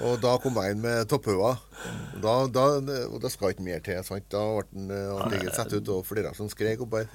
Og 0.00 0.16
da 0.22 0.34
kom 0.40 0.56
jeg 0.62 0.74
inn 0.74 0.82
med 0.82 1.08
topphua. 1.10 1.54
Da, 2.22 2.34
da, 2.48 2.66
og 3.10 3.18
da 3.20 3.30
skal 3.32 3.52
ikke 3.52 3.66
mer 3.66 3.84
til. 3.84 4.00
sant? 4.06 4.26
Da 4.32 4.42
ble 4.56 4.66
den, 4.72 4.90
eh, 4.90 5.10
han 5.12 5.32
ligget 5.34 5.56
satt 5.58 5.74
ut 5.76 5.90
og 5.92 6.06
flere 6.08 6.32
som 6.36 6.48
skrek 6.52 6.80
opp 6.86 6.96
her. 6.98 7.10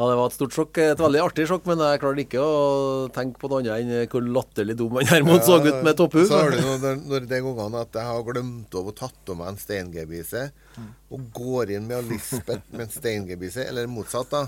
Ja, 0.00 0.06
det 0.06 0.16
var 0.16 0.30
et 0.30 0.36
stort 0.36 0.54
sjokk. 0.54 0.78
Et 0.80 1.00
veldig 1.00 1.20
artig 1.20 1.44
sjokk, 1.50 1.66
men 1.68 1.80
jeg 1.82 2.00
klarte 2.00 2.22
ikke 2.22 2.44
å 2.44 2.60
tenke 3.12 3.40
på 3.40 3.50
noe 3.50 3.60
annet 3.60 3.82
enn 3.82 4.12
hvor 4.12 4.28
latterlig 4.36 4.76
dum 4.78 4.94
han 4.96 5.10
Hermod 5.10 5.42
så 5.44 5.58
ut 5.60 5.82
med 5.84 5.98
topphue. 5.98 6.28
Så 6.30 6.38
har 6.38 6.54
du 6.54 6.60
når, 6.62 7.02
når 7.10 7.26
det 7.28 7.40
gangene 7.44 7.82
at 7.82 7.98
jeg 7.98 8.08
har 8.08 8.22
glemt 8.28 8.78
av 8.80 8.88
å 8.88 8.94
tatt 8.96 9.32
av 9.32 9.40
meg 9.40 9.50
en 9.50 9.60
steingebise, 9.60 10.46
og 11.10 11.26
går 11.36 11.74
inn 11.76 11.88
med 11.90 12.08
Lisbeth 12.08 12.62
med 12.70 12.86
en 12.86 12.94
steingebise, 12.94 13.66
eller 13.66 13.90
motsatt, 13.90 14.30
da. 14.32 14.46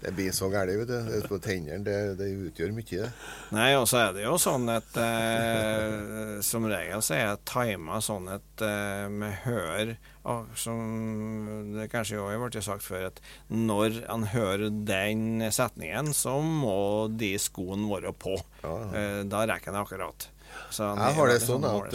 Det 0.00 0.12
blir 0.16 0.32
så 0.32 0.48
galt, 0.52 0.72
vet 0.80 0.88
du. 0.88 0.96
Det 1.10 1.20
på 1.28 1.38
tennene. 1.44 1.82
Det, 1.84 1.96
det 2.18 2.28
utgjør 2.48 2.72
mye, 2.76 2.86
det. 3.04 3.10
Nei, 3.52 3.68
og 3.76 3.84
så 3.90 3.98
er 4.06 4.14
det 4.16 4.24
jo 4.24 4.36
sånn 4.40 4.64
at 4.72 4.96
eh, 5.00 6.38
som 6.46 6.64
regel 6.70 7.02
så 7.04 7.16
er 7.16 7.22
jeg 7.26 7.42
tima 7.50 8.00
sånn 8.04 8.30
at 8.32 8.64
eh, 8.64 9.06
med 9.12 9.36
hør 9.44 9.94
og 10.30 10.50
Som 10.60 11.72
det 11.72 11.86
kanskje 11.92 12.18
òg 12.20 12.34
har 12.34 12.42
blitt 12.42 12.64
sagt 12.66 12.84
før, 12.84 13.06
at 13.08 13.20
når 13.48 14.02
han 14.04 14.26
hører 14.34 14.66
den 14.68 15.46
setningen, 15.52 16.12
så 16.16 16.34
må 16.44 17.08
de 17.08 17.32
skoene 17.40 17.88
være 17.88 18.12
på. 18.12 18.36
Ja, 18.64 18.74
Eh, 18.90 19.22
da 19.30 19.44
rekker 19.48 19.72
han 19.72 19.80
akkurat. 19.80 20.28
Så 20.74 20.90
Jeg 20.98 21.14
har 21.16 21.30
det 21.30 21.40
sånn 21.44 21.64
at 21.64 21.94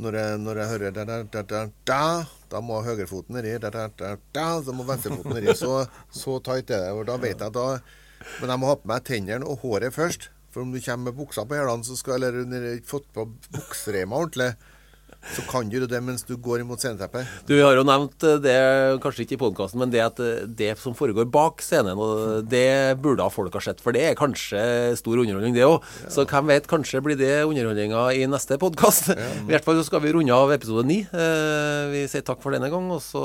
når, 0.00 0.16
jeg, 0.16 0.40
når 0.40 0.60
jeg 0.60 0.70
hører 0.72 0.94
da, 0.96 1.04
da, 1.04 1.18
da, 1.28 1.62
da, 1.88 2.02
da, 2.50 2.60
må 2.64 2.80
høyrefoten 2.84 3.36
nedi, 3.36 3.54
da, 3.62 3.70
da, 3.74 3.86
da, 4.00 4.14
da, 4.34 4.46
så 4.64 4.74
må 4.76 4.86
venstrefoten 4.88 5.36
nedi. 5.36 5.54
Så, 5.58 5.84
så 6.14 6.38
tight 6.44 6.72
er 6.72 6.86
det. 6.86 6.94
Og 6.96 7.06
da 7.08 7.18
vet 7.20 7.40
jeg 7.40 7.54
da 7.56 7.66
Men 8.40 8.52
jeg 8.52 8.60
må 8.60 8.68
ha 8.68 8.76
på 8.76 8.88
meg 8.90 9.04
tennene 9.08 9.48
og 9.48 9.62
håret 9.62 9.96
først. 9.96 10.28
For 10.52 10.64
om 10.64 10.72
du 10.74 10.80
kommer 10.82 11.08
med 11.08 11.16
buksa 11.16 11.46
på 11.46 11.56
hælene, 11.56 11.84
så 11.86 11.96
Eller 12.14 12.42
du 12.42 12.54
ikke 12.74 12.90
fått 12.90 13.08
på 13.14 13.28
buksereima 13.54 14.16
ordentlig, 14.16 14.50
så 15.34 15.44
kan 15.50 15.68
du 15.70 15.78
det 15.86 16.00
mens 16.04 16.22
du 16.28 16.34
går 16.40 16.62
imot 16.64 16.80
sceneteppet. 16.82 17.28
Du, 17.48 17.54
Vi 17.56 17.62
har 17.62 17.76
jo 17.78 17.84
nevnt 17.86 18.22
eh, 18.26 18.38
det, 18.42 18.54
kanskje 19.04 19.24
ikke 19.26 19.36
i 19.36 19.40
podkasten, 19.42 19.80
men 19.82 19.92
det 19.92 20.02
at 20.04 20.20
eh, 20.24 20.42
det 20.46 20.72
som 20.80 20.94
foregår 20.96 21.28
bak 21.30 21.62
scenen, 21.64 21.98
og 22.00 22.46
det 22.50 22.98
burde 23.02 23.26
folk 23.34 23.54
ha 23.58 23.62
sett. 23.64 23.80
For 23.84 23.92
det 23.96 24.04
er 24.10 24.18
kanskje 24.18 24.62
stor 25.00 25.22
underholdning, 25.22 25.54
det 25.56 25.66
òg. 25.68 25.84
Så 26.10 26.26
hvem 26.30 26.50
vet, 26.52 26.68
kanskje 26.70 27.02
blir 27.04 27.18
det 27.20 27.32
underholdninga 27.46 28.06
i 28.18 28.26
neste 28.30 28.58
podkast. 28.60 29.12
I 29.46 29.50
hvert 29.52 29.66
fall 29.66 29.80
så 29.80 29.86
skal 29.88 30.04
vi 30.04 30.12
runde 30.16 30.34
av 30.36 30.52
episode 30.56 30.86
ni. 30.88 31.00
Eh, 31.06 31.84
Vi 31.94 32.04
sier 32.10 32.24
takk 32.26 32.42
for 32.42 32.54
denne 32.56 32.70
gang, 32.72 32.90
og 32.94 33.02
så 33.04 33.24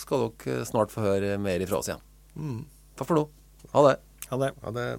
skal 0.00 0.28
dere 0.42 0.66
snart 0.68 0.92
få 0.94 1.04
høre 1.04 1.36
mer 1.42 1.62
ifra 1.64 1.80
oss 1.82 1.90
igjen. 1.92 2.02
Takk 2.98 3.08
for 3.08 3.18
nå. 3.18 3.26
Ha 3.72 3.88
det. 3.90 3.96
Ha 4.32 4.38
det. 4.46 4.52
Ha 4.64 4.76
det 4.76 4.90